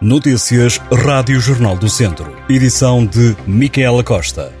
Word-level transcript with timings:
Notícias 0.00 0.78
Rádio 0.92 1.38
Jornal 1.38 1.76
do 1.76 1.88
Centro. 1.88 2.36
Edição 2.48 3.06
de 3.06 3.36
Micaela 3.46 4.02
Costa. 4.02 4.52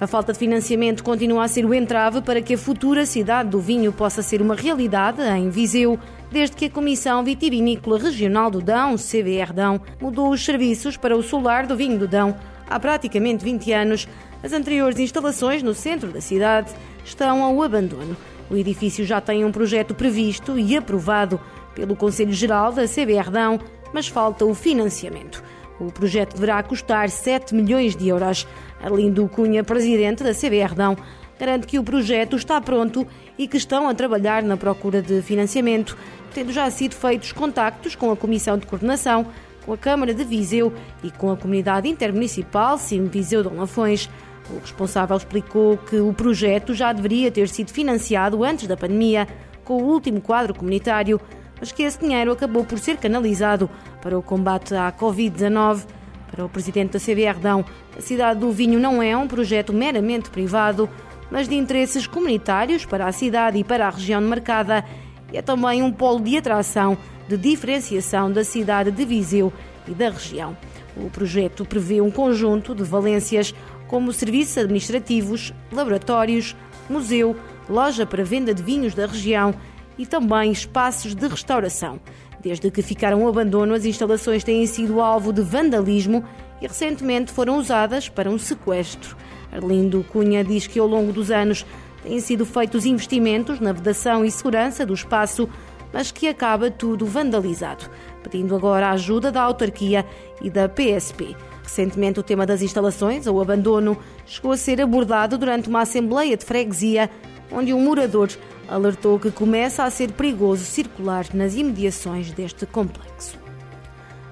A 0.00 0.06
falta 0.06 0.32
de 0.32 0.38
financiamento 0.38 1.04
continua 1.04 1.44
a 1.44 1.48
ser 1.48 1.66
o 1.66 1.74
entrave 1.74 2.22
para 2.22 2.40
que 2.40 2.54
a 2.54 2.58
futura 2.58 3.04
cidade 3.04 3.50
do 3.50 3.60
vinho 3.60 3.92
possa 3.92 4.22
ser 4.22 4.40
uma 4.40 4.54
realidade 4.54 5.20
em 5.20 5.50
Viseu, 5.50 5.98
desde 6.32 6.56
que 6.56 6.64
a 6.64 6.70
Comissão 6.70 7.22
Vitivinícola 7.22 7.98
Regional 7.98 8.50
do 8.50 8.62
Dão, 8.62 8.96
CBR 8.96 9.52
Dão, 9.52 9.80
mudou 10.00 10.30
os 10.30 10.42
serviços 10.42 10.96
para 10.96 11.14
o 11.14 11.22
solar 11.22 11.66
do 11.66 11.76
vinho 11.76 11.98
do 11.98 12.08
Dão 12.08 12.34
há 12.68 12.78
praticamente 12.78 13.44
20 13.44 13.72
anos. 13.72 14.08
As 14.42 14.52
anteriores 14.52 14.98
instalações 14.98 15.62
no 15.62 15.74
centro 15.74 16.12
da 16.12 16.20
cidade 16.20 16.72
estão 17.04 17.42
ao 17.42 17.62
abandono. 17.62 18.16
O 18.50 18.56
edifício 18.56 19.04
já 19.04 19.20
tem 19.20 19.44
um 19.44 19.52
projeto 19.52 19.94
previsto 19.94 20.58
e 20.58 20.76
aprovado 20.76 21.40
pelo 21.74 21.96
Conselho 21.96 22.32
Geral 22.32 22.72
da 22.72 22.86
CBR 22.86 23.30
Dão, 23.30 23.60
mas 23.92 24.08
falta 24.08 24.44
o 24.44 24.54
financiamento. 24.54 25.42
O 25.80 25.92
projeto 25.92 26.34
deverá 26.34 26.62
custar 26.62 27.08
7 27.08 27.54
milhões 27.54 27.94
de 27.94 28.08
euros. 28.08 28.46
Arlindo 28.82 29.28
Cunha, 29.28 29.62
presidente 29.62 30.22
da 30.22 30.32
CBR 30.32 30.74
Dão, 30.74 30.96
garante 31.38 31.66
que 31.66 31.78
o 31.78 31.84
projeto 31.84 32.36
está 32.36 32.60
pronto 32.60 33.06
e 33.36 33.46
que 33.46 33.56
estão 33.56 33.88
a 33.88 33.94
trabalhar 33.94 34.42
na 34.42 34.56
procura 34.56 35.00
de 35.00 35.22
financiamento, 35.22 35.96
tendo 36.34 36.52
já 36.52 36.68
sido 36.70 36.94
feitos 36.94 37.32
contactos 37.32 37.94
com 37.94 38.10
a 38.10 38.16
Comissão 38.16 38.58
de 38.58 38.66
Coordenação, 38.66 39.26
com 39.64 39.72
a 39.72 39.78
Câmara 39.78 40.14
de 40.14 40.24
Viseu 40.24 40.72
e 41.02 41.10
com 41.10 41.30
a 41.30 41.36
Comunidade 41.36 41.88
Intermunicipal 41.88 42.78
Sim 42.78 43.06
Viseu 43.06 43.42
Dom 43.42 43.56
Lafões. 43.56 44.08
O 44.50 44.58
responsável 44.60 45.16
explicou 45.16 45.76
que 45.76 45.96
o 45.96 46.12
projeto 46.12 46.74
já 46.74 46.92
deveria 46.92 47.30
ter 47.30 47.48
sido 47.48 47.70
financiado 47.70 48.42
antes 48.42 48.66
da 48.66 48.76
pandemia, 48.76 49.28
com 49.64 49.82
o 49.82 49.86
último 49.86 50.20
quadro 50.20 50.54
comunitário, 50.54 51.20
mas 51.60 51.72
que 51.72 51.82
esse 51.82 52.00
dinheiro 52.00 52.32
acabou 52.32 52.64
por 52.64 52.78
ser 52.78 52.96
canalizado 52.96 53.68
para 54.00 54.18
o 54.18 54.22
combate 54.22 54.74
à 54.74 54.90
Covid-19. 54.90 55.84
Para 56.30 56.44
o 56.44 56.48
presidente 56.48 56.92
da 56.92 57.00
CBR 57.00 57.38
Dão, 57.40 57.64
a 57.96 58.00
cidade 58.00 58.40
do 58.40 58.50
Vinho 58.50 58.78
não 58.78 59.02
é 59.02 59.16
um 59.16 59.26
projeto 59.26 59.72
meramente 59.72 60.30
privado, 60.30 60.88
mas 61.30 61.48
de 61.48 61.54
interesses 61.54 62.06
comunitários 62.06 62.86
para 62.86 63.06
a 63.06 63.12
cidade 63.12 63.58
e 63.58 63.64
para 63.64 63.86
a 63.86 63.90
região 63.90 64.20
marcada. 64.22 64.84
E 65.32 65.36
é 65.36 65.42
também 65.42 65.82
um 65.82 65.92
polo 65.92 66.20
de 66.20 66.38
atração, 66.38 66.96
de 67.28 67.36
diferenciação 67.36 68.32
da 68.32 68.44
cidade 68.44 68.90
de 68.90 69.04
Viseu 69.04 69.52
e 69.86 69.92
da 69.92 70.10
região. 70.10 70.56
O 70.96 71.10
projeto 71.10 71.64
prevê 71.64 72.00
um 72.00 72.10
conjunto 72.10 72.74
de 72.74 72.82
valências 72.82 73.54
como 73.88 74.12
serviços 74.12 74.58
administrativos, 74.58 75.52
laboratórios, 75.72 76.54
museu, 76.88 77.34
loja 77.68 78.06
para 78.06 78.22
venda 78.22 78.54
de 78.54 78.62
vinhos 78.62 78.94
da 78.94 79.06
região 79.06 79.54
e 79.98 80.06
também 80.06 80.52
espaços 80.52 81.14
de 81.14 81.26
restauração. 81.26 81.98
Desde 82.40 82.70
que 82.70 82.82
ficaram 82.82 83.22
ao 83.22 83.28
abandono, 83.28 83.74
as 83.74 83.84
instalações 83.84 84.44
têm 84.44 84.64
sido 84.66 85.00
alvo 85.00 85.32
de 85.32 85.42
vandalismo 85.42 86.24
e 86.62 86.66
recentemente 86.66 87.32
foram 87.32 87.58
usadas 87.58 88.08
para 88.08 88.30
um 88.30 88.38
sequestro. 88.38 89.16
Arlindo 89.50 90.04
Cunha 90.12 90.44
diz 90.44 90.66
que 90.66 90.78
ao 90.78 90.86
longo 90.86 91.12
dos 91.12 91.30
anos 91.30 91.66
têm 92.02 92.20
sido 92.20 92.46
feitos 92.46 92.86
investimentos 92.86 93.58
na 93.58 93.72
vedação 93.72 94.24
e 94.24 94.30
segurança 94.30 94.86
do 94.86 94.94
espaço, 94.94 95.48
mas 95.92 96.10
que 96.10 96.28
acaba 96.28 96.70
tudo 96.70 97.06
vandalizado, 97.06 97.90
pedindo 98.22 98.54
agora 98.54 98.88
a 98.88 98.92
ajuda 98.92 99.30
da 99.30 99.42
autarquia 99.42 100.04
e 100.42 100.50
da 100.50 100.68
PSP. 100.68 101.36
Recentemente, 101.62 102.20
o 102.20 102.22
tema 102.22 102.46
das 102.46 102.62
instalações 102.62 103.26
ou 103.26 103.40
abandono 103.40 103.98
chegou 104.24 104.52
a 104.52 104.56
ser 104.56 104.80
abordado 104.80 105.36
durante 105.36 105.68
uma 105.68 105.82
assembleia 105.82 106.36
de 106.36 106.44
freguesia, 106.44 107.10
onde 107.52 107.72
um 107.74 107.80
morador 107.82 108.30
alertou 108.68 109.18
que 109.18 109.30
começa 109.30 109.84
a 109.84 109.90
ser 109.90 110.12
perigoso 110.12 110.64
circular 110.64 111.26
nas 111.34 111.54
imediações 111.54 112.30
deste 112.32 112.66
complexo. 112.66 113.38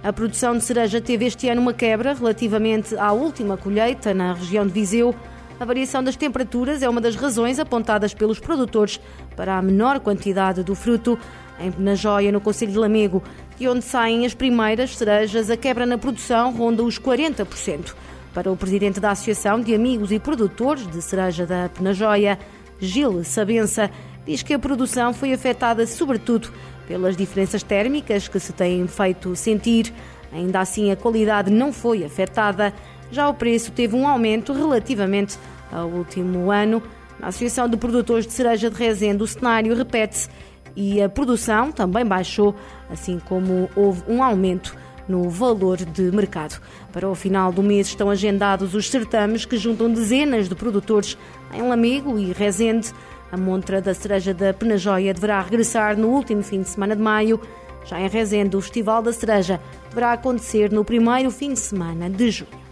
A 0.02 0.12
produção 0.12 0.56
de 0.56 0.62
cereja 0.62 1.00
teve 1.00 1.24
este 1.24 1.48
ano 1.48 1.60
uma 1.60 1.72
quebra 1.72 2.14
relativamente 2.14 2.96
à 2.96 3.12
última 3.12 3.56
colheita 3.56 4.14
na 4.14 4.34
região 4.34 4.66
de 4.66 4.72
Viseu. 4.72 5.14
A 5.58 5.64
variação 5.64 6.04
das 6.04 6.14
temperaturas 6.14 6.82
é 6.82 6.88
uma 6.88 7.00
das 7.00 7.16
razões 7.16 7.58
apontadas 7.58 8.14
pelos 8.14 8.38
produtores 8.38 9.00
para 9.34 9.56
a 9.56 9.62
menor 9.62 9.98
quantidade 9.98 10.62
do 10.62 10.74
fruto. 10.74 11.18
Em 11.58 11.70
Penajóia, 11.70 12.30
no 12.30 12.40
Conselho 12.40 12.72
de 12.72 12.78
Lamego, 12.78 13.22
de 13.58 13.66
onde 13.68 13.82
saem 13.82 14.26
as 14.26 14.34
primeiras 14.34 14.96
cerejas, 14.96 15.50
a 15.50 15.56
quebra 15.56 15.86
na 15.86 15.96
produção 15.96 16.52
ronda 16.52 16.82
os 16.82 16.98
40%. 16.98 17.94
Para 18.34 18.52
o 18.52 18.56
presidente 18.56 19.00
da 19.00 19.12
Associação 19.12 19.60
de 19.60 19.74
Amigos 19.74 20.12
e 20.12 20.18
Produtores 20.18 20.86
de 20.86 21.00
Cereja 21.00 21.46
da 21.46 21.70
Penajóia, 21.70 22.38
Gil 22.78 23.24
Sabença, 23.24 23.90
diz 24.26 24.42
que 24.42 24.52
a 24.52 24.58
produção 24.58 25.14
foi 25.14 25.32
afetada 25.32 25.86
sobretudo 25.86 26.52
pelas 26.86 27.16
diferenças 27.16 27.62
térmicas 27.62 28.28
que 28.28 28.38
se 28.38 28.52
têm 28.52 28.86
feito 28.86 29.34
sentir. 29.34 29.92
Ainda 30.32 30.60
assim, 30.60 30.90
a 30.90 30.96
qualidade 30.96 31.50
não 31.50 31.72
foi 31.72 32.04
afetada. 32.04 32.74
Já 33.10 33.28
o 33.28 33.34
preço 33.34 33.72
teve 33.72 33.96
um 33.96 34.06
aumento 34.06 34.52
relativamente 34.52 35.38
ao 35.72 35.88
último 35.88 36.50
ano. 36.50 36.82
Na 37.18 37.28
Associação 37.28 37.68
de 37.68 37.76
Produtores 37.76 38.26
de 38.26 38.32
Cereja 38.32 38.68
de 38.68 38.76
Rezende, 38.76 39.22
o 39.22 39.26
cenário 39.26 39.74
repete-se 39.74 40.28
e 40.76 41.02
a 41.02 41.08
produção 41.08 41.72
também 41.72 42.04
baixou, 42.04 42.54
assim 42.90 43.18
como 43.18 43.68
houve 43.74 44.02
um 44.06 44.22
aumento 44.22 44.76
no 45.08 45.28
valor 45.30 45.78
de 45.78 46.02
mercado. 46.12 46.60
Para 46.92 47.08
o 47.08 47.14
final 47.14 47.52
do 47.52 47.62
mês 47.62 47.88
estão 47.88 48.10
agendados 48.10 48.74
os 48.74 48.90
certames 48.90 49.44
que 49.44 49.56
juntam 49.56 49.90
dezenas 49.90 50.48
de 50.48 50.54
produtores 50.54 51.16
em 51.54 51.62
Lamego 51.62 52.18
e 52.18 52.32
Rezende. 52.32 52.92
A 53.32 53.36
montra 53.36 53.80
da 53.80 53.94
cereja 53.94 54.34
da 54.34 54.52
Penajóia 54.52 55.14
deverá 55.14 55.40
regressar 55.40 55.96
no 55.96 56.08
último 56.08 56.42
fim 56.42 56.60
de 56.60 56.68
semana 56.68 56.94
de 56.94 57.02
maio. 57.02 57.40
Já 57.84 58.00
em 58.00 58.08
Rezende, 58.08 58.56
o 58.56 58.60
Festival 58.60 59.00
da 59.00 59.12
Cereja 59.12 59.60
deverá 59.88 60.12
acontecer 60.12 60.72
no 60.72 60.84
primeiro 60.84 61.30
fim 61.30 61.52
de 61.52 61.60
semana 61.60 62.10
de 62.10 62.30
junho. 62.30 62.66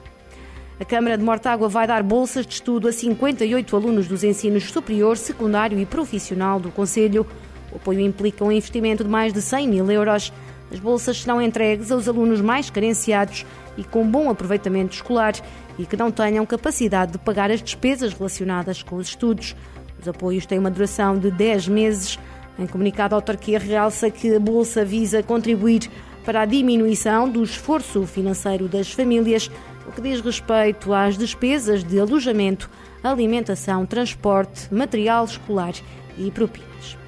A 0.78 0.84
Câmara 0.84 1.16
de 1.16 1.22
Mortágua 1.22 1.68
vai 1.68 1.86
dar 1.86 2.02
bolsas 2.02 2.44
de 2.44 2.54
estudo 2.54 2.88
a 2.88 2.92
58 2.92 3.76
alunos 3.76 4.08
dos 4.08 4.24
ensinos 4.24 4.64
superior, 4.64 5.16
secundário 5.16 5.78
e 5.78 5.86
profissional 5.86 6.58
do 6.58 6.70
Conselho. 6.72 7.24
O 7.74 7.76
apoio 7.76 8.00
implica 8.00 8.44
um 8.44 8.52
investimento 8.52 9.02
de 9.02 9.10
mais 9.10 9.32
de 9.32 9.42
100 9.42 9.68
mil 9.68 9.90
euros. 9.90 10.32
As 10.72 10.78
bolsas 10.78 11.20
serão 11.20 11.42
entregues 11.42 11.90
aos 11.90 12.08
alunos 12.08 12.40
mais 12.40 12.70
carenciados 12.70 13.44
e 13.76 13.82
com 13.82 14.08
bom 14.08 14.30
aproveitamento 14.30 14.94
escolar 14.94 15.34
e 15.78 15.84
que 15.84 15.96
não 15.96 16.10
tenham 16.10 16.46
capacidade 16.46 17.12
de 17.12 17.18
pagar 17.18 17.50
as 17.50 17.60
despesas 17.60 18.12
relacionadas 18.12 18.82
com 18.82 18.96
os 18.96 19.08
estudos. 19.08 19.56
Os 20.00 20.08
apoios 20.08 20.46
têm 20.46 20.58
uma 20.58 20.70
duração 20.70 21.18
de 21.18 21.30
10 21.30 21.68
meses. 21.68 22.18
Em 22.58 22.66
comunicado, 22.66 23.14
a 23.14 23.18
autarquia 23.18 23.58
realça 23.58 24.08
que 24.10 24.34
a 24.34 24.38
bolsa 24.38 24.84
visa 24.84 25.22
contribuir 25.22 25.90
para 26.24 26.42
a 26.42 26.46
diminuição 26.46 27.28
do 27.28 27.42
esforço 27.42 28.06
financeiro 28.06 28.68
das 28.68 28.90
famílias, 28.90 29.50
o 29.86 29.92
que 29.92 30.00
diz 30.00 30.20
respeito 30.20 30.94
às 30.94 31.18
despesas 31.18 31.84
de 31.84 31.98
alojamento, 31.98 32.70
alimentação, 33.02 33.84
transporte, 33.84 34.72
material 34.72 35.24
escolar 35.24 35.74
e 36.16 36.30
propinas. 36.30 37.03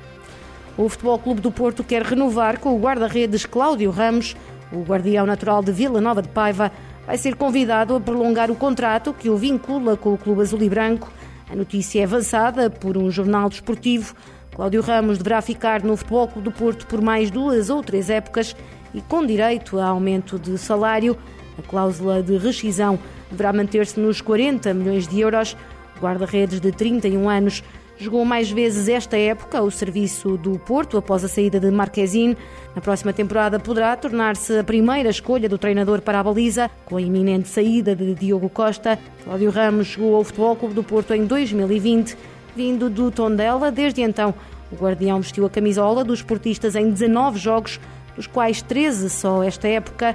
O 0.78 0.90
Futebol 0.90 1.18
Clube 1.18 1.40
do 1.40 1.50
Porto 1.50 1.82
quer 1.82 2.02
renovar 2.02 2.60
com 2.60 2.76
o 2.76 2.78
guarda-redes 2.78 3.46
Cláudio 3.46 3.90
Ramos. 3.90 4.36
O 4.70 4.82
guardião 4.82 5.24
natural 5.24 5.62
de 5.62 5.72
Vila 5.72 6.02
Nova 6.02 6.20
de 6.20 6.28
Paiva 6.28 6.70
vai 7.06 7.16
ser 7.16 7.34
convidado 7.34 7.94
a 7.94 8.00
prolongar 8.00 8.50
o 8.50 8.54
contrato 8.54 9.14
que 9.14 9.30
o 9.30 9.38
vincula 9.38 9.96
com 9.96 10.12
o 10.12 10.18
Clube 10.18 10.42
Azul 10.42 10.60
e 10.60 10.68
Branco. 10.68 11.10
A 11.50 11.56
notícia 11.56 12.00
é 12.00 12.04
avançada 12.04 12.68
por 12.68 12.98
um 12.98 13.10
jornal 13.10 13.48
desportivo. 13.48 14.14
Cláudio 14.54 14.82
Ramos 14.82 15.16
deverá 15.16 15.40
ficar 15.40 15.82
no 15.82 15.96
Futebol 15.96 16.28
Clube 16.28 16.50
do 16.50 16.52
Porto 16.52 16.86
por 16.86 17.00
mais 17.00 17.30
duas 17.30 17.70
ou 17.70 17.82
três 17.82 18.10
épocas 18.10 18.54
e 18.92 19.00
com 19.00 19.24
direito 19.24 19.78
a 19.78 19.86
aumento 19.86 20.38
de 20.38 20.58
salário. 20.58 21.16
A 21.58 21.62
cláusula 21.62 22.22
de 22.22 22.36
rescisão 22.36 22.98
deverá 23.30 23.50
manter-se 23.50 23.98
nos 23.98 24.20
40 24.20 24.74
milhões 24.74 25.08
de 25.08 25.20
euros. 25.20 25.56
O 25.96 26.00
guarda-redes 26.00 26.60
de 26.60 26.70
31 26.70 27.30
anos 27.30 27.62
Jogou 27.98 28.26
mais 28.26 28.50
vezes 28.50 28.88
esta 28.88 29.16
época 29.16 29.62
o 29.62 29.70
serviço 29.70 30.36
do 30.36 30.58
Porto 30.58 30.98
após 30.98 31.24
a 31.24 31.28
saída 31.28 31.58
de 31.58 31.70
Marquezine. 31.70 32.36
Na 32.74 32.82
próxima 32.82 33.10
temporada 33.10 33.58
poderá 33.58 33.96
tornar-se 33.96 34.58
a 34.58 34.62
primeira 34.62 35.08
escolha 35.08 35.48
do 35.48 35.56
treinador 35.56 36.02
para 36.02 36.20
a 36.20 36.22
baliza, 36.22 36.70
com 36.84 36.98
a 36.98 37.00
iminente 37.00 37.48
saída 37.48 37.96
de 37.96 38.14
Diogo 38.14 38.50
Costa. 38.50 38.98
Cláudio 39.24 39.50
Ramos 39.50 39.86
chegou 39.86 40.14
ao 40.14 40.24
Futebol 40.24 40.54
Clube 40.56 40.74
do 40.74 40.84
Porto 40.84 41.14
em 41.14 41.24
2020, 41.24 42.18
vindo 42.54 42.90
do 42.90 43.10
Tondela. 43.10 43.72
Desde 43.72 44.02
então, 44.02 44.34
o 44.70 44.76
guardião 44.76 45.22
vestiu 45.22 45.46
a 45.46 45.50
camisola 45.50 46.04
dos 46.04 46.20
portistas 46.20 46.76
em 46.76 46.90
19 46.90 47.38
jogos, 47.38 47.80
dos 48.14 48.26
quais 48.26 48.60
13 48.60 49.08
só 49.08 49.42
esta 49.42 49.68
época. 49.68 50.14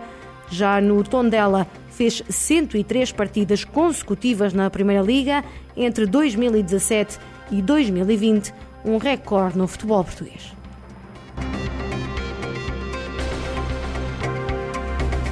Já 0.52 0.80
no 0.80 1.04
Tondela, 1.04 1.66
fez 1.90 2.22
103 2.30 3.12
partidas 3.12 3.64
consecutivas 3.64 4.54
na 4.54 4.70
Primeira 4.70 5.02
Liga 5.02 5.44
entre 5.76 6.06
2017 6.06 7.18
e 7.52 7.62
2020, 7.62 8.54
um 8.86 8.98
recorde 8.98 9.58
no 9.58 9.68
futebol 9.68 10.04
português. 10.04 10.54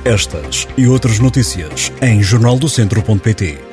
Estas 0.06 0.68
e 0.78 0.88
outras 0.88 1.20
notícias 1.20 1.92
em 2.02 2.22
jornaldocentro.pt. 2.22 3.69